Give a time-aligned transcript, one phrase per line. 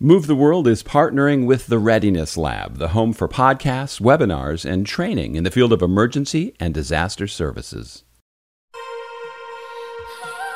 [0.00, 4.84] Move the World is partnering with the Readiness Lab, the home for podcasts, webinars, and
[4.84, 8.02] training in the field of emergency and disaster services.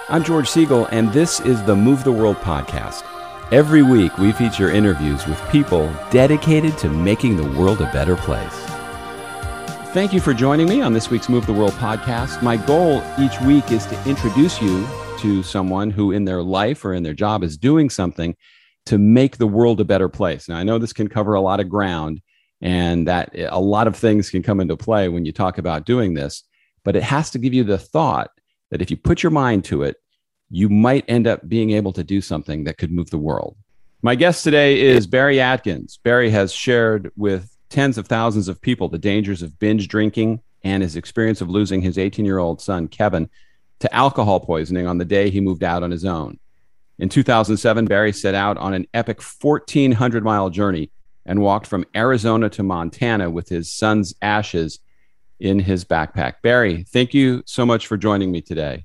[0.09, 3.05] I'm George Siegal, and this is the Move the World podcast.
[3.53, 8.65] Every week, we feature interviews with people dedicated to making the world a better place.
[9.95, 12.43] Thank you for joining me on this week's Move the World podcast.
[12.43, 14.85] My goal each week is to introduce you
[15.21, 18.35] to someone who, in their life or in their job, is doing something
[18.89, 20.49] to make the world a better place.
[20.49, 22.23] Now, I know this can cover a lot of ground
[22.63, 26.15] and that a lot of things can come into play when you talk about doing
[26.15, 26.45] this,
[26.85, 28.31] but it has to give you the thought
[28.71, 29.97] that if you put your mind to it,
[30.49, 33.59] you might end up being able to do something that could move the world.
[34.01, 35.99] My guest today is Barry Adkins.
[36.03, 40.83] Barry has shared with tens of thousands of people the dangers of binge drinking and
[40.83, 43.29] his experience of losing his 18 year old son, Kevin,
[43.81, 46.39] to alcohol poisoning on the day he moved out on his own.
[46.99, 50.91] In 2007, Barry set out on an epic 1,400 mile journey
[51.25, 54.81] and walked from Arizona to Montana with his son's ashes
[55.39, 56.35] in his backpack.
[56.43, 58.85] Barry, thank you so much for joining me today.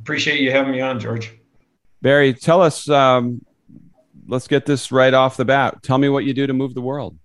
[0.00, 1.32] Appreciate you having me on, George.
[2.02, 3.44] Barry, tell us, um,
[4.26, 5.82] let's get this right off the bat.
[5.82, 7.16] Tell me what you do to move the world.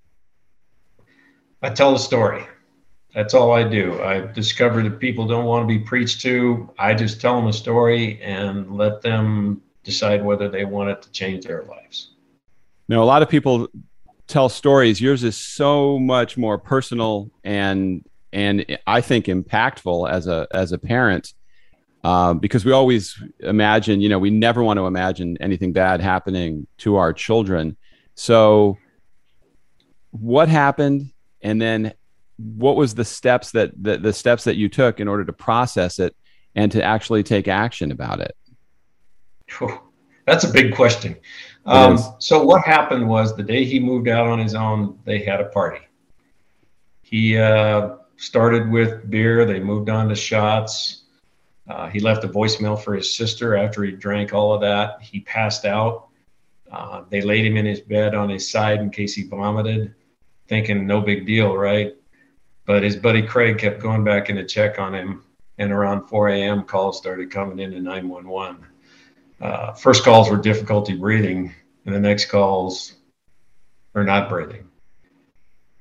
[1.63, 2.45] I tell a story.
[3.13, 4.01] That's all I do.
[4.01, 6.69] I've discovered that people don't want to be preached to.
[6.79, 11.11] I just tell them a story and let them decide whether they want it to
[11.11, 12.11] change their lives.
[12.87, 13.67] Now, a lot of people
[14.27, 14.99] tell stories.
[14.99, 20.77] Yours is so much more personal and and I think impactful as a as a
[20.77, 21.33] parent.
[22.03, 26.67] Uh, because we always imagine, you know, we never want to imagine anything bad happening
[26.77, 27.77] to our children.
[28.15, 28.77] So,
[30.11, 31.93] what happened, and then
[32.37, 35.97] what was the steps that the, the steps that you took in order to process
[35.97, 36.13] it
[36.55, 38.35] and to actually take action about it?
[40.25, 41.17] That's a big question.
[41.65, 45.41] Um, so what happened was the day he moved out on his own, they had
[45.41, 45.79] a party.
[47.01, 49.45] He uh, started with beer.
[49.45, 51.03] They moved on to shots.
[51.67, 55.01] Uh, he left a voicemail for his sister after he drank all of that.
[55.01, 56.07] He passed out.
[56.71, 59.93] Uh, they laid him in his bed on his side in case he vomited,
[60.47, 61.93] thinking no big deal, right?
[62.65, 65.23] But his buddy Craig kept going back in to check on him,
[65.57, 66.63] and around 4 a.m.
[66.63, 68.65] calls started coming in to 911.
[69.41, 71.53] Uh, first calls were difficulty breathing,
[71.85, 72.93] and the next calls
[73.95, 74.67] are not breathing.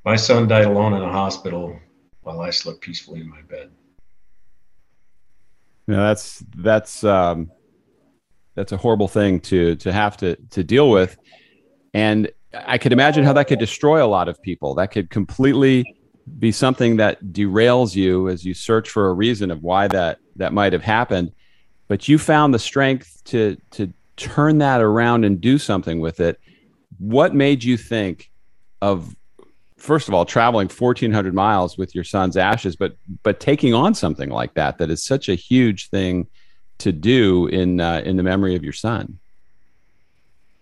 [0.05, 1.79] My son died alone in a hospital
[2.23, 3.71] while I slept peacefully in my bed.
[5.87, 7.51] Yeah, that's that's um,
[8.55, 11.17] that's a horrible thing to to have to to deal with,
[11.95, 14.75] and I could imagine how that could destroy a lot of people.
[14.75, 15.97] That could completely
[16.39, 20.53] be something that derails you as you search for a reason of why that that
[20.53, 21.33] might have happened
[21.93, 26.41] but you found the strength to to turn that around and do something with it.
[26.99, 28.31] What made you think
[28.81, 29.15] of
[29.77, 34.31] first of all traveling 1400 miles with your son's ashes but but taking on something
[34.31, 36.29] like that that is such a huge thing
[36.79, 39.19] to do in uh, in the memory of your son?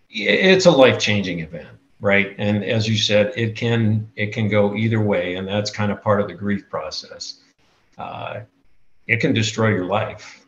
[0.08, 1.68] It's a life-changing event
[2.00, 2.34] right?
[2.38, 6.02] And as you said it can it can go either way and that's kind of
[6.02, 7.38] part of the grief process.
[7.98, 8.40] Uh,
[9.06, 10.39] it can destroy your life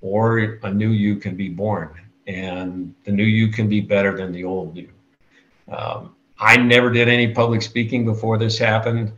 [0.00, 4.32] or a new you can be born and the new you can be better than
[4.32, 4.90] the old you.
[5.68, 9.12] Um, i never did any public speaking before this happened.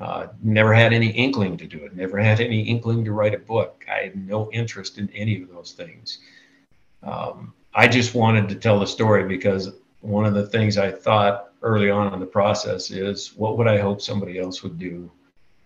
[0.00, 1.94] Uh, never had any inkling to do it.
[1.94, 3.84] Never had any inkling to write a book.
[3.90, 6.18] I had no interest in any of those things.
[7.02, 11.52] Um, i just wanted to tell the story because one of the things I thought
[11.62, 15.10] early on in the process is what would I hope somebody else would do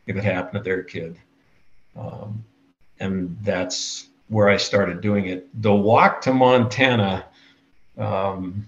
[0.07, 1.19] if it happened to their kid?
[1.97, 2.45] Um,
[3.01, 5.49] and that's where I started doing it.
[5.63, 7.27] The walk to Montana
[7.97, 8.67] um,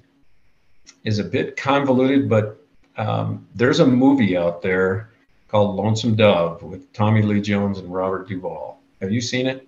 [1.05, 2.63] is a bit convoluted, but
[2.97, 5.11] um, there's a movie out there
[5.49, 8.81] called Lonesome Dove with Tommy Lee Jones and Robert Duvall.
[9.01, 9.67] Have you seen it?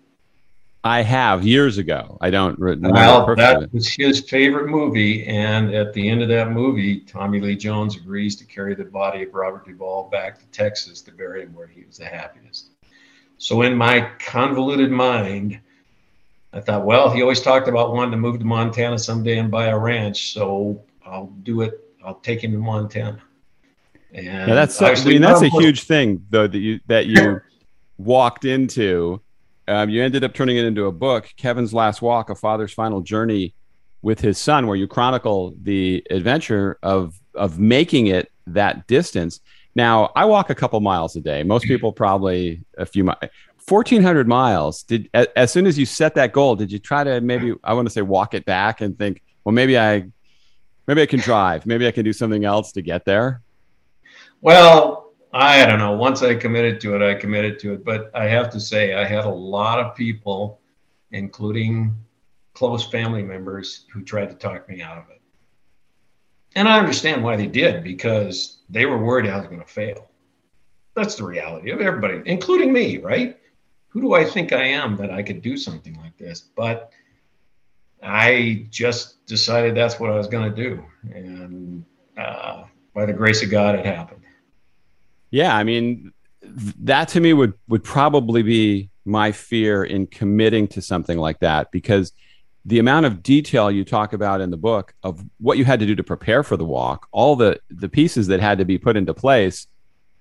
[0.85, 2.19] I have years ago.
[2.21, 2.95] I don't remember.
[2.95, 7.55] Well, that was his favorite movie, and at the end of that movie, Tommy Lee
[7.55, 11.55] Jones agrees to carry the body of Robert Duvall back to Texas to bury him
[11.55, 12.71] where he was the happiest.
[13.39, 15.61] So, in my convoluted mind,
[16.53, 19.67] I thought, well, he always talked about wanting to move to Montana someday and buy
[19.67, 21.83] a ranch, so I'll do it.
[22.05, 23.23] I'll take him to Montana.
[24.13, 27.41] And yeah, that's I mean that's a huge thing though that you that you
[27.97, 29.23] walked into
[29.69, 33.01] um, you ended up turning it into a book, Kevin's Last Walk: A Father's Final
[33.01, 33.55] Journey
[34.03, 39.41] with his son, where you chronicle the adventure of of making it that distance.
[39.75, 41.45] Now, I walk a couple miles a day.
[41.45, 43.21] Most people probably a few miles.
[43.69, 47.55] 1400 miles did as soon as you set that goal did you try to maybe
[47.63, 50.05] i want to say walk it back and think well maybe i
[50.87, 51.65] Maybe I can drive.
[51.67, 53.43] Maybe I can do something else to get there.
[54.41, 55.93] Well, I don't know.
[55.93, 57.85] Once I committed to it, I committed to it.
[57.85, 60.61] But I have to say, I had a lot of people,
[61.13, 61.97] including
[62.55, 65.21] close family members, who tried to talk me out of it.
[66.55, 70.11] And I understand why they did because they were worried I was going to fail.
[70.95, 73.39] That's the reality of everybody, including me, right?
[73.93, 76.41] Who do I think I am that I could do something like this?
[76.41, 76.93] But
[78.03, 80.85] I just decided that's what I was going to do.
[81.15, 81.85] And
[82.17, 84.23] uh, by the grace of God, it happened.
[85.31, 85.57] Yeah.
[85.57, 86.13] I mean,
[86.43, 91.71] that to me would, would probably be my fear in committing to something like that
[91.71, 92.13] because
[92.65, 95.87] the amount of detail you talk about in the book of what you had to
[95.87, 98.97] do to prepare for the walk, all the the pieces that had to be put
[98.97, 99.67] into place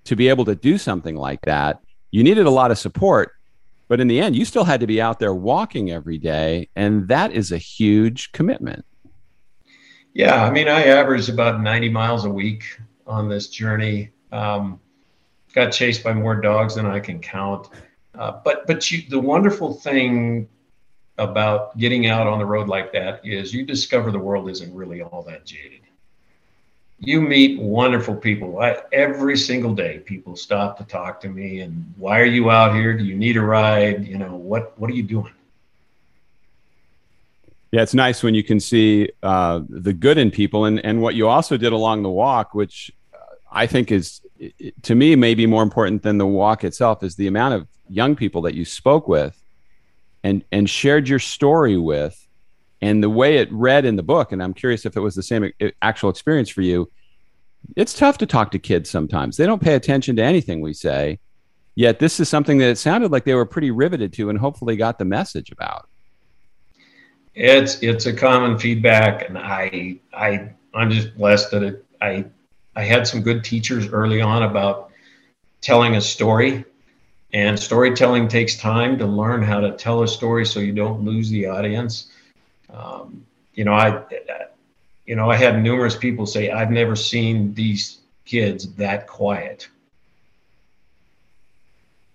[0.06, 1.80] to be able to do something like that,
[2.10, 3.34] you needed a lot of support.
[3.92, 7.10] But in the end, you still had to be out there walking every day, and
[7.10, 8.86] that is a huge commitment.
[10.14, 12.64] Yeah, I mean, I averaged about 90 miles a week
[13.06, 14.12] on this journey.
[14.32, 14.80] Um,
[15.54, 17.68] got chased by more dogs than I can count.
[18.18, 20.48] Uh, but but you, the wonderful thing
[21.18, 25.02] about getting out on the road like that is you discover the world isn't really
[25.02, 25.81] all that jaded.
[27.03, 28.59] You meet wonderful people.
[28.59, 32.75] I, every single day, people stop to talk to me and why are you out
[32.75, 32.95] here?
[32.95, 34.07] Do you need a ride?
[34.07, 35.33] You know, what, what are you doing?
[37.71, 41.15] Yeah, it's nice when you can see uh, the good in people, and and what
[41.15, 42.92] you also did along the walk, which
[43.50, 44.19] I think is
[44.81, 48.42] to me maybe more important than the walk itself, is the amount of young people
[48.42, 49.42] that you spoke with
[50.21, 52.27] and and shared your story with
[52.81, 55.24] and the way it read in the book and i'm curious if it was the
[55.24, 55.51] same
[55.81, 56.89] actual experience for you
[57.75, 59.38] it's tough to talk to kids sometimes.
[59.38, 61.19] They don't pay attention to anything we say.
[61.75, 64.75] Yet this is something that it sounded like they were pretty riveted to and hopefully
[64.75, 65.88] got the message about.
[67.33, 72.25] It's it's a common feedback and i i i'm just blessed that it i
[72.75, 74.92] i had some good teachers early on about
[75.62, 76.66] telling a story.
[77.34, 81.30] And storytelling takes time to learn how to tell a story so you don't lose
[81.30, 82.12] the audience.
[82.74, 84.04] Um, you know, I,
[85.06, 89.68] you know, I had numerous people say, "I've never seen these kids that quiet."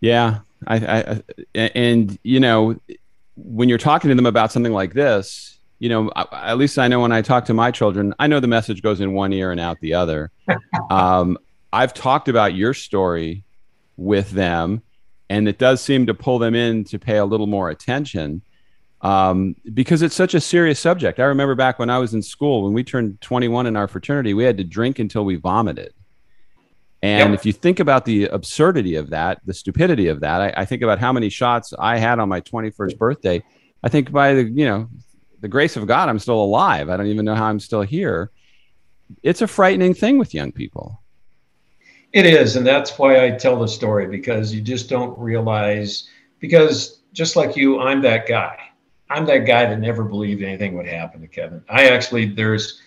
[0.01, 1.23] Yeah, I, I,
[1.55, 2.79] and you know,
[3.37, 7.01] when you're talking to them about something like this, you know, at least I know
[7.01, 9.61] when I talk to my children, I know the message goes in one ear and
[9.61, 10.31] out the other.
[10.91, 11.39] um,
[11.73, 13.45] I've talked about your story
[13.97, 14.83] with them
[15.29, 18.43] and it does seem to pull them in to pay a little more attention
[19.07, 21.21] um, because it's such a serious subject.
[21.21, 24.35] I remember back when I was in school, when we turned 21 in our fraternity,
[24.35, 25.95] we had to drink until we vomited.
[27.03, 27.39] And yep.
[27.39, 30.83] if you think about the absurdity of that, the stupidity of that, I, I, think
[30.83, 33.45] about how many shots I had on my 21st birthday.
[33.85, 34.89] I think by the, you know,
[35.41, 36.91] the grace of God, I'm still alive.
[36.91, 38.33] I don't even know how I'm still here.
[39.23, 41.01] It's a frightening thing with young people.
[42.13, 46.09] It is, and that's why I tell the story because you just don't realize.
[46.41, 48.67] Because just like you, I'm that guy.
[49.09, 51.63] I'm that guy that never believed anything would happen to Kevin.
[51.69, 52.81] I actually there's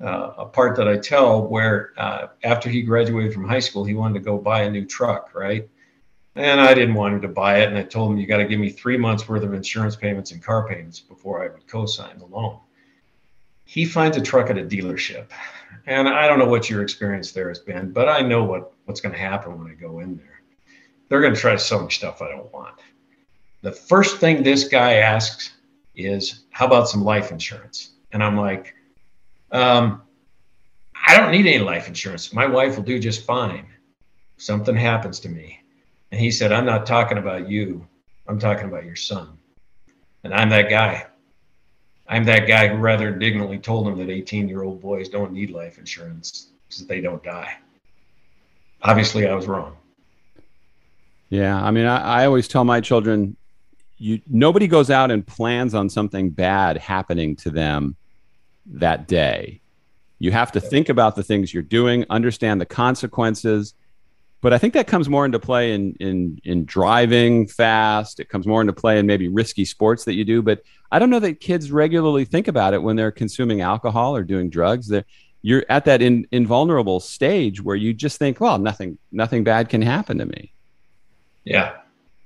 [0.00, 3.94] uh, a part that I tell where uh, after he graduated from high school, he
[3.94, 5.68] wanted to go buy a new truck, right?
[6.36, 8.46] And I didn't want him to buy it, and I told him you got to
[8.46, 12.18] give me three months worth of insurance payments and car payments before I would co-sign
[12.18, 12.60] the loan.
[13.64, 15.26] He finds a truck at a dealership
[15.86, 19.00] and I don't know what your experience there has been, but I know what, what's
[19.00, 20.42] going to happen when I go in there.
[21.08, 22.78] They're going to try to sell me stuff I don't want.
[23.62, 25.52] The first thing this guy asks
[25.96, 27.92] is, How about some life insurance?
[28.12, 28.74] And I'm like,
[29.50, 30.02] um,
[31.06, 32.32] I don't need any life insurance.
[32.32, 33.66] My wife will do just fine.
[34.36, 35.60] Something happens to me.
[36.10, 37.86] And he said, I'm not talking about you.
[38.26, 39.36] I'm talking about your son.
[40.24, 41.06] And I'm that guy.
[42.08, 45.50] I'm that guy who rather indignantly told him that 18 year old boys don't need
[45.50, 47.56] life insurance because they don't die.
[48.82, 49.76] Obviously, I was wrong.
[51.28, 51.62] Yeah.
[51.62, 53.36] I mean, I, I always tell my children,
[53.98, 57.96] you nobody goes out and plans on something bad happening to them
[58.66, 59.60] that day.
[60.18, 63.74] You have to think about the things you're doing, understand the consequences,
[64.40, 68.20] but I think that comes more into play in in in driving fast.
[68.20, 70.42] It comes more into play in maybe risky sports that you do.
[70.42, 70.62] But
[70.92, 74.48] I don't know that kids regularly think about it when they're consuming alcohol or doing
[74.48, 74.88] drugs.
[74.88, 75.04] They're,
[75.42, 79.82] you're at that in, invulnerable stage where you just think, well, nothing nothing bad can
[79.82, 80.52] happen to me.
[81.44, 81.76] Yeah,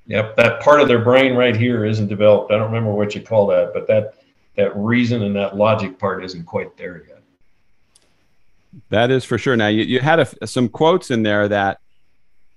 [0.06, 0.37] yep.
[0.37, 2.52] That part of their brain right here isn't developed.
[2.52, 4.14] I don't remember what you call that, but that
[4.56, 7.23] that reason and that logic part isn't quite there yet.
[8.90, 9.56] That is for sure.
[9.56, 11.78] Now you, you had a, some quotes in there that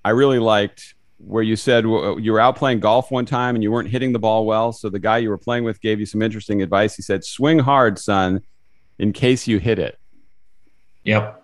[0.03, 3.71] I really liked where you said you were out playing golf one time and you
[3.71, 4.71] weren't hitting the ball well.
[4.71, 6.95] So the guy you were playing with gave you some interesting advice.
[6.95, 8.41] He said, "Swing hard, son,
[8.99, 9.97] in case you hit it."
[11.03, 11.41] Yep.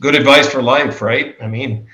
[0.00, 1.36] Good advice for life, right?
[1.40, 1.86] I mean,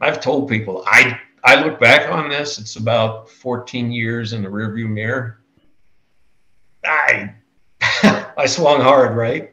[0.00, 2.58] I've told people I I look back on this.
[2.58, 5.40] It's about 14 years in the rearview mirror.
[6.84, 7.34] I
[8.36, 9.52] I swung hard, right?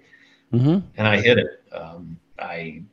[0.53, 0.79] Mm-hmm.
[0.97, 1.63] And I hit it.
[1.71, 2.83] Um, I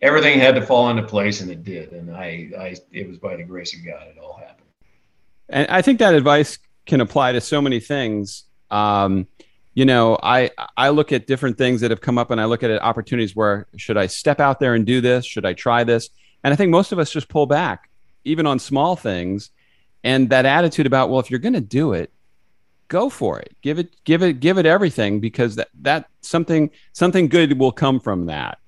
[0.00, 1.92] everything had to fall into place, and it did.
[1.92, 4.66] And I, I it was by the grace of God it all happened.
[5.48, 8.44] And I think that advice can apply to so many things.
[8.70, 9.26] Um,
[9.74, 12.62] you know, I I look at different things that have come up, and I look
[12.62, 15.24] at opportunities where should I step out there and do this?
[15.24, 16.10] Should I try this?
[16.44, 17.88] And I think most of us just pull back,
[18.24, 19.50] even on small things.
[20.04, 22.12] And that attitude about, well, if you're going to do it,
[22.88, 23.56] go for it.
[23.62, 28.00] Give it, give it, give it everything because that that something something good will come
[28.00, 28.58] from that,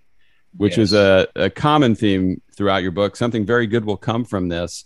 [0.57, 0.91] which yes.
[0.91, 3.17] is a, a common theme throughout your book.
[3.17, 4.85] Something very good will come from this.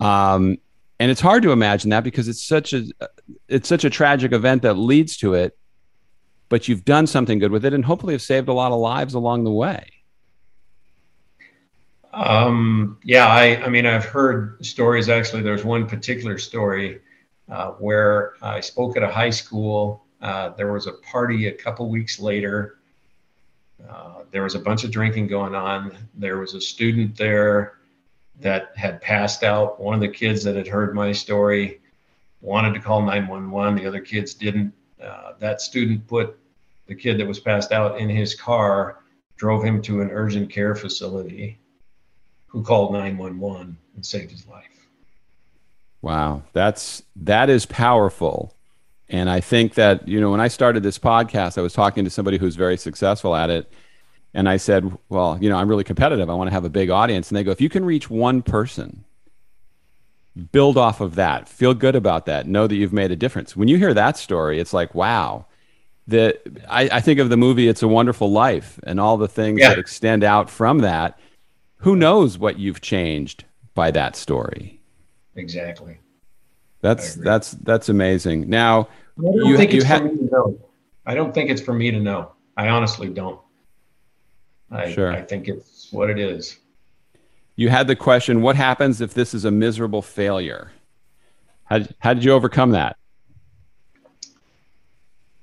[0.00, 0.58] Um,
[1.00, 2.84] and it's hard to imagine that because it's such a
[3.48, 5.56] it's such a tragic event that leads to it
[6.48, 9.14] but you've done something good with it and hopefully have saved a lot of lives
[9.14, 9.86] along the way
[12.14, 17.00] um, yeah I, I mean i've heard stories actually there's one particular story
[17.50, 21.88] uh, where i spoke at a high school uh, there was a party a couple
[21.88, 22.78] weeks later
[23.88, 27.78] uh, there was a bunch of drinking going on there was a student there
[28.40, 29.80] that had passed out.
[29.80, 31.80] One of the kids that had heard my story
[32.40, 33.76] wanted to call 911.
[33.76, 34.72] The other kids didn't.
[35.02, 36.38] Uh, that student put
[36.86, 39.00] the kid that was passed out in his car,
[39.36, 41.58] drove him to an urgent care facility,
[42.54, 44.64] who called 911 and saved his life.
[46.00, 48.54] Wow, that's that is powerful.
[49.10, 52.10] And I think that, you know, when I started this podcast, I was talking to
[52.10, 53.70] somebody who's very successful at it
[54.34, 56.28] and I said, well, you know, I'm really competitive.
[56.28, 57.30] I want to have a big audience.
[57.30, 59.04] And they go, if you can reach one person,
[60.50, 63.56] build off of that, feel good about that, know that you've made a difference.
[63.56, 65.46] When you hear that story, it's like, wow.
[66.06, 69.60] The, I, I think of the movie It's a Wonderful Life and all the things
[69.60, 69.70] yeah.
[69.70, 71.18] that extend out from that.
[71.84, 74.80] Who knows what you've changed by that story?
[75.36, 75.98] Exactly.
[76.80, 78.48] That's that's that's amazing.
[78.48, 78.88] Now,
[79.18, 80.58] I don't you, think you it's ha- for me to know.
[81.04, 82.32] I don't think it's for me to know.
[82.56, 83.38] I honestly don't.
[84.70, 85.12] I, sure.
[85.12, 86.58] I think it's what it is.
[87.56, 90.72] You had the question what happens if this is a miserable failure?
[91.64, 92.96] How, how did you overcome that?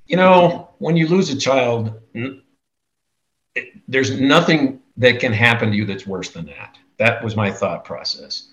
[0.08, 5.86] You know, when you lose a child, it, there's nothing that can happen to you
[5.86, 6.78] that's worse than that.
[6.98, 8.50] That was my thought process.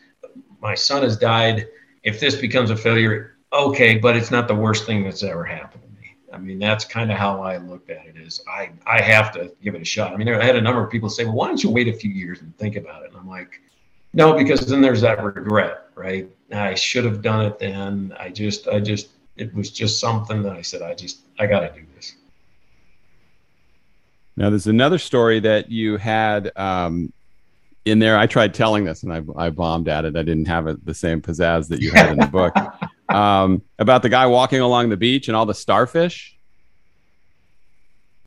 [0.61, 1.67] My son has died.
[2.03, 5.83] If this becomes a failure, okay, but it's not the worst thing that's ever happened.
[5.83, 6.17] To me.
[6.33, 8.17] I mean, that's kind of how I looked at it.
[8.17, 10.13] Is I I have to give it a shot.
[10.13, 11.93] I mean, I had a number of people say, "Well, why don't you wait a
[11.93, 13.61] few years and think about it?" And I'm like,
[14.15, 16.31] "No, because then there's that regret, right?
[16.51, 18.15] I should have done it then.
[18.19, 21.61] I just I just it was just something that I said I just I got
[21.61, 22.15] to do this."
[24.39, 27.13] Now, there's another story that you had um,
[27.85, 28.17] in there.
[28.17, 30.15] I tried telling this and I, I bombed at it.
[30.17, 32.55] I didn't have it the same pizzazz that you had in the book.
[33.09, 36.37] um, about the guy walking along the beach and all the starfish.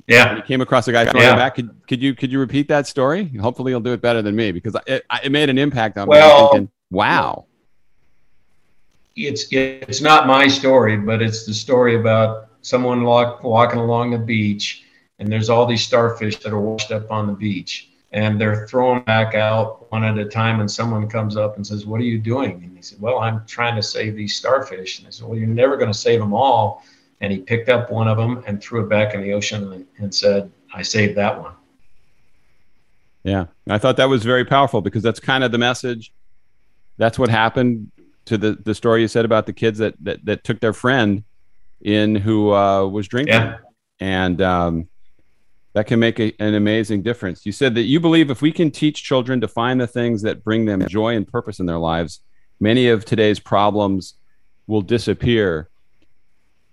[0.05, 1.35] Yeah, you came across a guy throwing yeah.
[1.37, 1.55] back.
[1.55, 3.29] Could, could you could you repeat that story?
[3.39, 6.45] Hopefully, you'll do it better than me because it, it made an impact on well,
[6.45, 6.51] me.
[6.51, 7.45] Thinking, wow,
[9.15, 14.17] it's it's not my story, but it's the story about someone walk, walking along the
[14.17, 14.83] beach,
[15.21, 19.03] and there's all these starfish that are washed up on the beach, and they're thrown
[19.03, 22.17] back out one at a time and someone comes up and says what are you
[22.17, 22.63] doing?
[22.63, 24.99] And he said well i'm trying to save these starfish.
[24.99, 26.83] And i said well you're never going to save them all.
[27.21, 30.13] And he picked up one of them and threw it back in the ocean and
[30.13, 31.53] said i saved that one.
[33.23, 33.45] Yeah.
[33.69, 36.11] I thought that was very powerful because that's kind of the message.
[36.97, 37.91] That's what happened
[38.25, 41.23] to the, the story you said about the kids that, that, that took their friend
[41.79, 43.35] in who uh, was drinking.
[43.35, 43.57] Yeah.
[43.99, 44.87] and um,
[45.73, 47.45] that can make a, an amazing difference.
[47.45, 50.43] You said that you believe if we can teach children to find the things that
[50.43, 52.19] bring them joy and purpose in their lives,
[52.59, 54.15] many of today's problems
[54.67, 55.69] will disappear.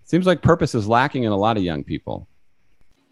[0.04, 2.28] Seems like purpose is lacking in a lot of young people.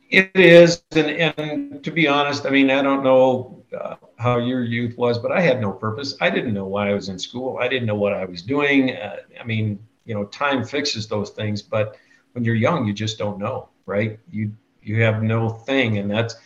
[0.09, 4.63] It is, and, and to be honest, I mean, I don't know uh, how your
[4.63, 6.17] youth was, but I had no purpose.
[6.21, 7.59] I didn't know why I was in school.
[7.61, 8.97] I didn't know what I was doing.
[8.97, 11.97] Uh, I mean, you know, time fixes those things, but
[12.33, 14.21] when you're young, you just don't know, right?
[14.31, 14.53] You
[14.87, 15.99] you have no thing.
[15.99, 16.37] And that's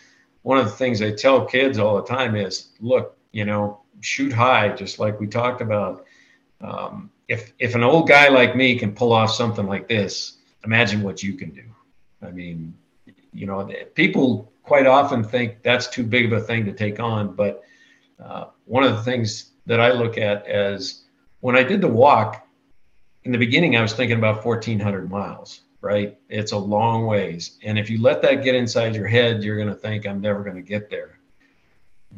[0.43, 4.33] one of the things i tell kids all the time is look you know shoot
[4.33, 6.07] high just like we talked about.
[6.63, 11.03] Um, if if an old guy like me can pull off something like this imagine
[11.03, 11.65] what you can do.
[12.23, 12.75] I mean
[13.33, 17.35] you know people quite often think that's too big of a thing to take on
[17.35, 17.63] but
[18.23, 21.05] uh, one of the things that i look at as
[21.41, 22.47] when i did the walk
[23.25, 26.19] in the beginning i was thinking about 1400 miles right?
[26.29, 27.59] It's a long ways.
[27.63, 30.43] And if you let that get inside your head, you're going to think, I'm never
[30.43, 31.19] going to get there.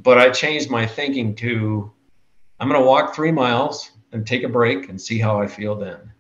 [0.03, 1.93] But I changed my thinking to,
[2.59, 5.75] I'm going to walk three miles and take a break and see how I feel
[5.75, 6.13] then.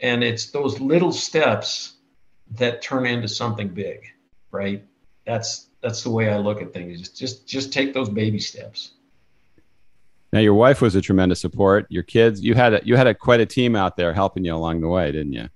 [0.00, 1.94] And it's those little steps
[2.52, 4.00] that turn into something big,
[4.50, 4.84] right?
[5.24, 6.98] That's that's the way I look at things.
[6.98, 8.92] Just just just take those baby steps.
[10.32, 11.86] Now, your wife was a tremendous support.
[11.90, 14.52] Your kids, you had a, you had a, quite a team out there helping you
[14.52, 15.48] along the way, didn't you?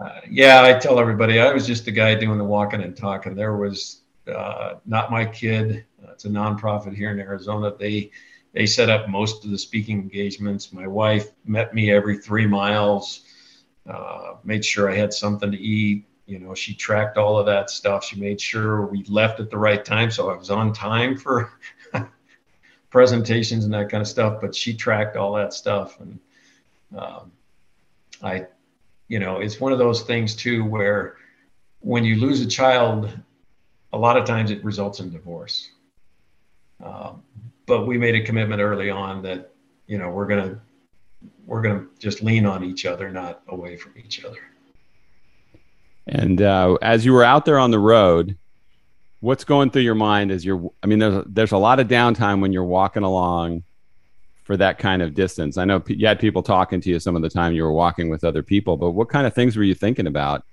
[0.00, 3.34] Uh, yeah, I tell everybody I was just the guy doing the walking and talking.
[3.34, 5.84] There was uh, not my kid.
[6.08, 7.72] It's a nonprofit here in Arizona.
[7.78, 8.10] They
[8.52, 10.72] they set up most of the speaking engagements.
[10.72, 13.20] My wife met me every three miles,
[13.86, 16.06] uh, made sure I had something to eat.
[16.26, 18.04] You know, she tracked all of that stuff.
[18.04, 21.52] She made sure we left at the right time, so I was on time for
[22.90, 24.40] presentations and that kind of stuff.
[24.40, 26.18] But she tracked all that stuff, and
[26.96, 27.32] um,
[28.22, 28.46] I,
[29.08, 31.16] you know, it's one of those things too where
[31.80, 33.10] when you lose a child,
[33.92, 35.70] a lot of times it results in divorce.
[36.82, 37.22] Um,
[37.66, 39.52] but we made a commitment early on that
[39.86, 40.60] you know we're gonna
[41.46, 44.38] we're gonna just lean on each other, not away from each other.
[46.06, 48.36] And uh, as you were out there on the road,
[49.20, 52.40] what's going through your mind as you're i mean there's there's a lot of downtime
[52.40, 53.62] when you're walking along
[54.46, 57.22] for that kind of distance i know you had people talking to you some of
[57.22, 59.74] the time you were walking with other people but what kind of things were you
[59.74, 60.44] thinking about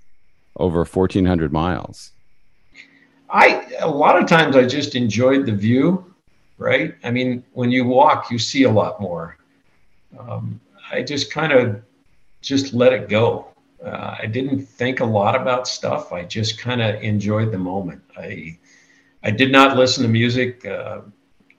[0.58, 2.12] over 1400 miles
[3.30, 6.12] i a lot of times i just enjoyed the view
[6.58, 9.38] right i mean when you walk you see a lot more
[10.20, 10.60] um,
[10.92, 11.80] i just kind of
[12.42, 13.54] just let it go
[13.86, 16.14] uh, I didn't think a lot about stuff.
[16.14, 18.02] I just kind of enjoyed the moment.
[18.18, 18.58] I
[19.24, 20.66] I did not listen to music.
[20.66, 21.02] Uh,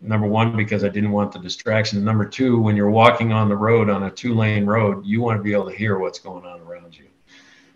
[0.05, 1.99] number one, because I didn't want the distraction.
[1.99, 5.21] And number two, when you're walking on the road on a two lane road, you
[5.21, 7.07] want to be able to hear what's going on around you.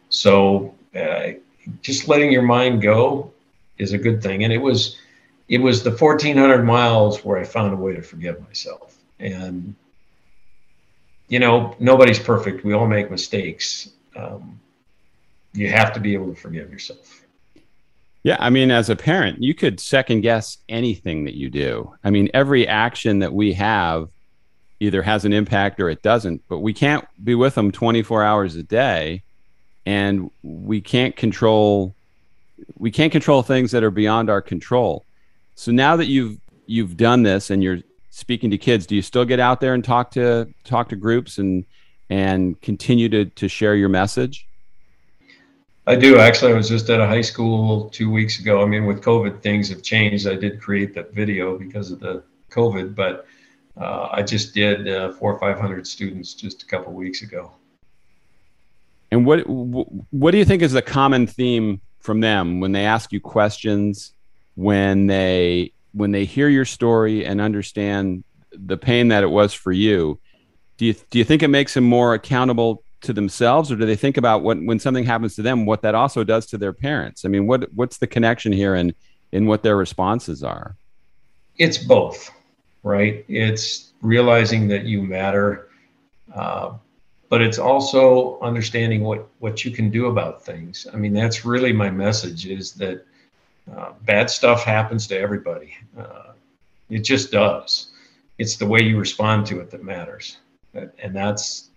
[0.08, 1.32] So uh,
[1.82, 3.32] just letting your mind go
[3.78, 4.44] is a good thing.
[4.44, 4.98] And it was
[5.48, 8.96] it was the 1400 miles where I found a way to forgive myself.
[9.18, 9.74] And
[11.28, 12.64] you know, nobody's perfect.
[12.64, 14.60] We all make mistakes um,
[15.52, 17.24] you have to be able to forgive yourself.
[18.24, 21.94] Yeah, I mean, as a parent, you could second guess anything that you do.
[22.02, 24.10] I mean, every action that we have
[24.80, 28.56] either has an impact or it doesn't, but we can't be with them 24 hours
[28.56, 29.22] a day
[29.86, 31.94] and we can't control
[32.76, 35.04] we can't control things that are beyond our control.
[35.54, 37.78] So now that you've you've done this and you're
[38.10, 41.38] speaking to kids, do you still get out there and talk to talk to groups
[41.38, 41.64] and
[42.10, 44.47] and continue to, to share your message?
[45.88, 46.18] I do.
[46.18, 48.62] Actually, I was just at a high school two weeks ago.
[48.62, 50.28] I mean, with COVID, things have changed.
[50.28, 53.26] I did create that video because of the COVID, but
[53.80, 57.52] uh, I just did uh, four or 500 students just a couple weeks ago.
[59.10, 63.10] And what what do you think is the common theme from them when they ask
[63.10, 64.12] you questions,
[64.56, 69.72] when they when they hear your story and understand the pain that it was for
[69.72, 70.20] you?
[70.78, 73.96] do you do you think it makes them more accountable to themselves or do they
[73.96, 77.24] think about what when something happens to them what that also does to their parents?
[77.24, 78.94] I mean what what's the connection here in
[79.32, 80.76] in what their responses are?
[81.58, 82.30] It's both
[82.82, 83.24] right?
[83.28, 85.68] It's realizing that you matter
[86.34, 86.74] uh,
[87.28, 90.86] but it's also understanding what what you can do about things.
[90.92, 93.04] I mean that's really my message is that
[93.76, 95.74] uh, bad stuff happens to everybody.
[95.98, 96.32] Uh,
[96.90, 97.88] it just does.
[98.38, 100.38] It's the way you respond to it that matters.
[100.74, 101.70] And that's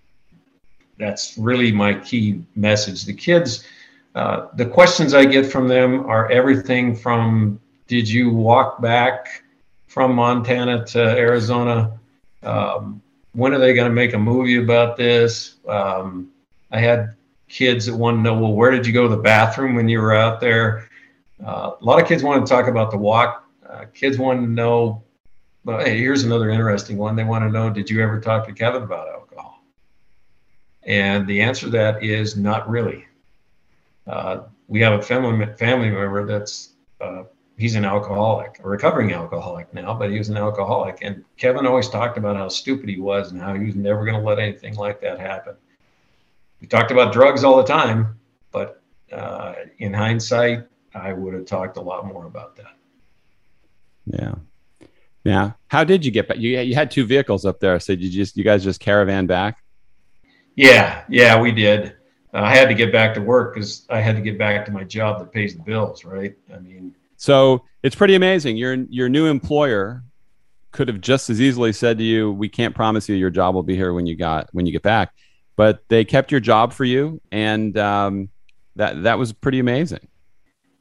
[1.01, 3.05] that's really my key message.
[3.05, 3.65] The kids,
[4.15, 9.43] uh, the questions I get from them are everything from Did you walk back
[9.87, 11.99] from Montana to Arizona?
[12.43, 13.01] Um,
[13.33, 15.55] when are they going to make a movie about this?
[15.67, 16.31] Um,
[16.71, 17.15] I had
[17.47, 19.99] kids that want to know, well, where did you go to the bathroom when you
[19.99, 20.89] were out there?
[21.43, 23.45] Uh, a lot of kids want to talk about the walk.
[23.67, 25.03] Uh, kids want to know
[25.63, 27.15] but hey, here's another interesting one.
[27.15, 29.20] They want to know Did you ever talk to Kevin about alcohol?
[30.84, 33.06] And the answer to that is not really.
[34.08, 37.24] Uh, we have a family, family member that's uh,
[37.58, 40.98] he's an alcoholic, a recovering alcoholic now, but he was an alcoholic.
[41.02, 44.20] And Kevin always talked about how stupid he was and how he was never going
[44.20, 45.56] to let anything like that happen.
[46.60, 48.20] We talked about drugs all the time,
[48.52, 52.76] but uh, in hindsight, I would have talked a lot more about that.
[54.06, 54.36] Yeah.
[55.24, 55.52] Yeah.
[55.67, 56.38] How did you get back?
[56.38, 57.80] You, you had two vehicles up there.
[57.80, 59.61] So did you just, you guys just caravan back?
[60.55, 61.03] Yeah.
[61.09, 61.95] Yeah, we did.
[62.33, 64.71] Uh, I had to get back to work because I had to get back to
[64.71, 66.05] my job that pays the bills.
[66.05, 66.35] Right.
[66.53, 68.57] I mean, so it's pretty amazing.
[68.57, 70.03] Your, your new employer
[70.71, 73.63] could have just as easily said to you, we can't promise you your job will
[73.63, 75.13] be here when you got, when you get back,
[75.55, 77.19] but they kept your job for you.
[77.31, 78.29] And, um,
[78.77, 80.07] that that was pretty amazing.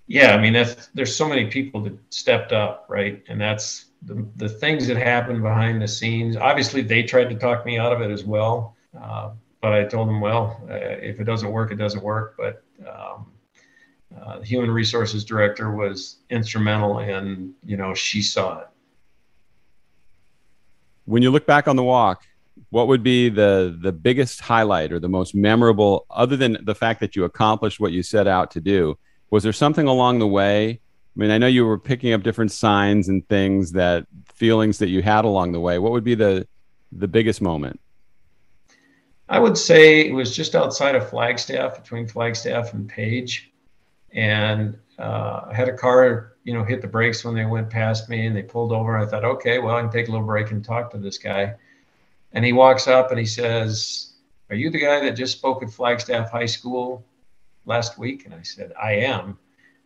[0.07, 3.23] Yeah, I mean, that's, there's so many people that stepped up, right?
[3.29, 6.37] And that's the, the things that happened behind the scenes.
[6.37, 8.77] Obviously, they tried to talk me out of it as well.
[9.01, 9.31] Uh,
[9.61, 12.35] but I told them, well, uh, if it doesn't work, it doesn't work.
[12.37, 13.27] But um,
[14.19, 18.69] uh, the human resources director was instrumental in, you know, she saw it.
[21.05, 22.25] When you look back on the walk,
[22.71, 27.01] what would be the the biggest highlight or the most memorable, other than the fact
[27.01, 28.99] that you accomplished what you set out to do?
[29.31, 30.81] Was there something along the way?
[31.17, 34.89] I mean, I know you were picking up different signs and things that feelings that
[34.89, 35.79] you had along the way.
[35.79, 36.47] What would be the
[36.93, 37.81] the biggest moment?
[39.31, 43.53] I would say it was just outside of Flagstaff, between Flagstaff and Page,
[44.13, 48.09] and uh, I had a car, you know, hit the brakes when they went past
[48.09, 48.99] me, and they pulled over.
[48.99, 51.55] I thought, okay, well, I can take a little break and talk to this guy.
[52.33, 54.15] And he walks up and he says,
[54.51, 57.05] "Are you the guy that just spoke at Flagstaff High School
[57.67, 59.39] last week?" And I said, "I am."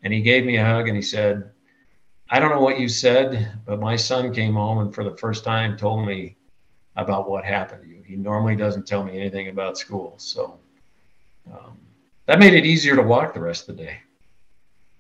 [0.02, 1.50] And he gave me a hug and he said,
[2.30, 5.44] "I don't know what you said, but my son came home and for the first
[5.44, 6.37] time told me
[6.96, 8.02] about what happened to you.
[8.07, 10.14] He normally doesn't tell me anything about school.
[10.18, 10.59] So
[11.50, 11.78] um,
[12.26, 13.98] that made it easier to walk the rest of the day.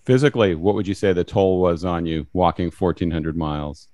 [0.04, 3.88] Physically, what would you say the toll was on you walking 1,400 miles?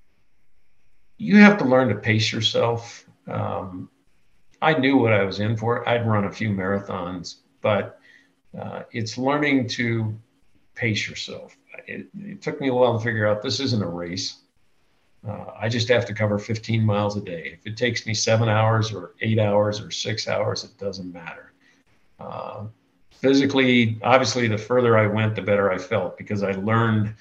[1.19, 3.05] You have to learn to pace yourself.
[3.29, 3.91] Um,
[4.61, 5.89] I knew what I was in for.
[5.89, 8.01] I'd run a few marathons, but
[8.59, 10.19] uh, it's learning to
[10.75, 11.57] pace yourself.
[11.87, 14.39] It, it, took me a while to figure out this isn't a race.
[15.27, 17.59] Uh, I just have to cover 15 miles a day.
[17.59, 21.53] If it takes me seven hours or eight hours or six hours, it doesn't matter.
[22.19, 22.65] Uh,
[23.11, 27.15] physically, obviously, the further I went, the better I felt because I learned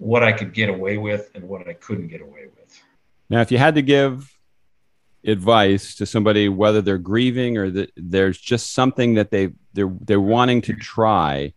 [0.00, 2.80] what I could get away with and what I couldn't get away with.
[3.30, 4.36] Now, if you had to give
[5.24, 10.20] advice to somebody, whether they're grieving or that there's just something that they they're they're
[10.20, 11.52] wanting to try,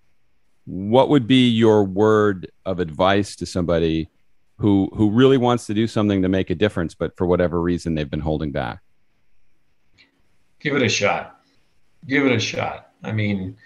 [0.66, 4.10] what would be your word of advice to somebody
[4.62, 7.96] who who really wants to do something to make a difference, but for whatever reason
[7.96, 8.80] they've been holding back?
[10.60, 11.42] Give it a shot.
[12.08, 12.92] Give it a shot.
[13.04, 13.58] I mean,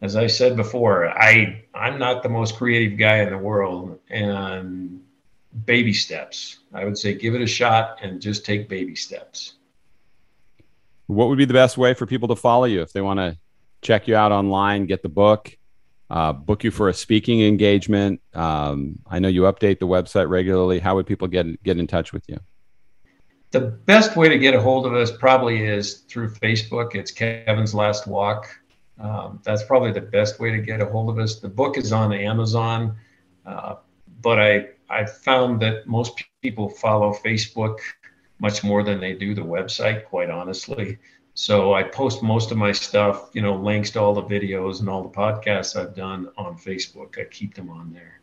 [0.00, 5.02] as I said before, I I'm not the most creative guy in the world, and
[5.64, 6.60] baby steps.
[6.72, 9.54] I would say give it a shot and just take baby steps.
[11.08, 13.36] What would be the best way for people to follow you if they want to
[13.82, 15.56] check you out online, get the book?
[16.10, 18.20] Uh, book you for a speaking engagement?
[18.34, 20.78] Um, I know you update the website regularly.
[20.78, 22.38] How would people get get in touch with you?
[23.50, 26.94] The best way to get a hold of us probably is through Facebook.
[26.94, 28.48] It's Kevin's Last Walk.
[28.98, 31.38] Um, that's probably the best way to get a hold of us.
[31.38, 32.96] The book is on Amazon,
[33.44, 33.76] uh,
[34.22, 37.78] but I I found that most people follow Facebook
[38.38, 40.04] much more than they do the website.
[40.04, 40.98] Quite honestly,
[41.38, 44.88] so I post most of my stuff, you know, links to all the videos and
[44.88, 47.20] all the podcasts I've done on Facebook.
[47.20, 48.22] I keep them on there.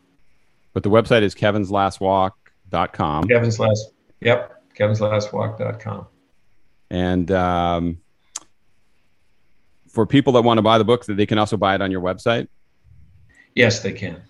[0.72, 3.28] But the website is kevinslastwalk.com.
[3.28, 6.08] Kevin's last, yep, kevinslastwalk.com.
[6.90, 7.98] And um,
[9.86, 11.92] for people that want to buy the book, that they can also buy it on
[11.92, 12.48] your website.
[13.54, 14.22] Yes, they can.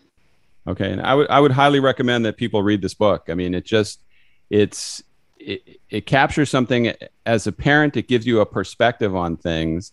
[0.66, 3.28] Okay, and I would I would highly recommend that people read this book.
[3.30, 4.02] I mean, it just
[4.50, 5.02] it's
[5.44, 6.92] it, it captures something
[7.26, 9.92] as a parent it gives you a perspective on things.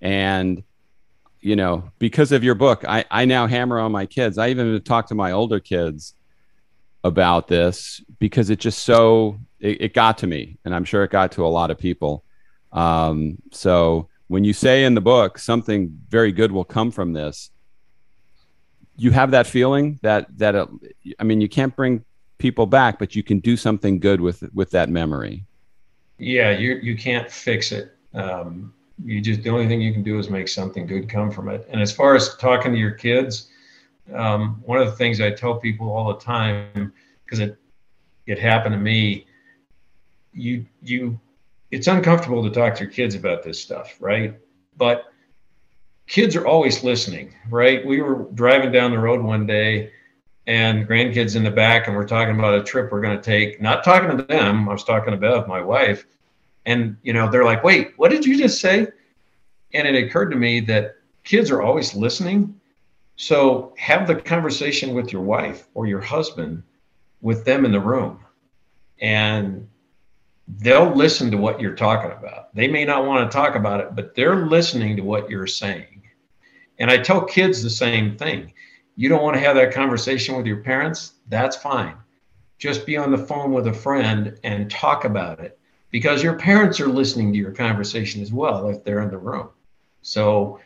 [0.00, 0.62] And
[1.40, 4.38] you know because of your book i, I now hammer on my kids.
[4.38, 6.14] I even talk to my older kids
[7.04, 11.10] about this because it just so it, it got to me and i'm sure it
[11.10, 12.24] got to a lot of people.
[12.72, 17.50] Um, so when you say in the book something very good will come from this
[18.96, 20.68] you have that feeling that that it,
[21.18, 22.04] i mean you can't bring
[22.38, 25.44] people back, but you can do something good with with that memory.
[26.18, 27.94] Yeah, you you can't fix it.
[28.14, 28.72] Um,
[29.04, 31.68] you just the only thing you can do is make something good come from it.
[31.70, 33.48] And as far as talking to your kids,
[34.14, 36.92] um, one of the things I tell people all the time
[37.24, 37.58] because it
[38.26, 39.26] it happened to me.
[40.32, 41.20] You you
[41.70, 44.34] it's uncomfortable to talk to your kids about this stuff, right?
[44.76, 45.12] But
[46.06, 47.84] kids are always listening, right?
[47.84, 49.92] We were driving down the road one day
[50.48, 53.60] and grandkids in the back, and we're talking about a trip we're going to take.
[53.60, 56.06] Not talking to them, I was talking to Bev, my wife,
[56.64, 58.88] and you know they're like, "Wait, what did you just say?"
[59.74, 62.58] And it occurred to me that kids are always listening.
[63.16, 66.62] So have the conversation with your wife or your husband
[67.20, 68.20] with them in the room,
[69.02, 69.68] and
[70.48, 72.54] they'll listen to what you're talking about.
[72.54, 76.04] They may not want to talk about it, but they're listening to what you're saying.
[76.78, 78.54] And I tell kids the same thing
[78.98, 81.94] you don't want to have that conversation with your parents, that's fine.
[82.58, 85.56] Just be on the phone with a friend and talk about it
[85.92, 89.50] because your parents are listening to your conversation as well if they're in the room.
[90.02, 90.58] So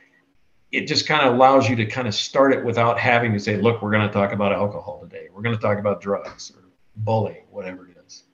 [0.70, 3.58] it just kind of allows you to kind of start it without having to say,
[3.58, 5.28] look, we're going to talk about alcohol today.
[5.30, 6.62] We're going to talk about drugs or
[6.96, 8.24] bullying, whatever it is.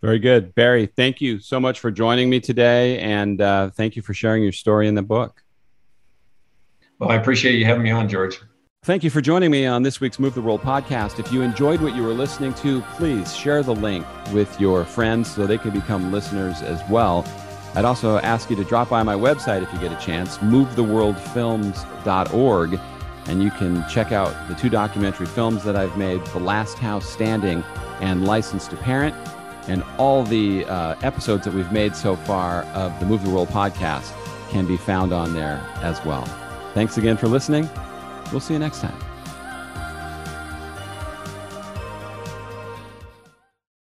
[0.00, 0.54] Very good.
[0.54, 3.00] Barry, thank you so much for joining me today.
[3.00, 5.43] And uh, thank you for sharing your story in the book.
[7.04, 8.40] Well, I appreciate you having me on, George.
[8.82, 11.18] Thank you for joining me on this week's Move the World podcast.
[11.18, 15.30] If you enjoyed what you were listening to, please share the link with your friends
[15.30, 17.26] so they can become listeners as well.
[17.74, 22.80] I'd also ask you to drop by my website if you get a chance, movetheworldfilms.org,
[23.26, 27.06] and you can check out the two documentary films that I've made, The Last House
[27.06, 27.62] Standing
[28.00, 29.14] and License to Parent,
[29.68, 33.50] and all the uh, episodes that we've made so far of the Move the World
[33.50, 34.10] podcast
[34.48, 36.26] can be found on there as well.
[36.74, 37.70] Thanks again for listening.
[38.32, 39.03] We'll see you next time.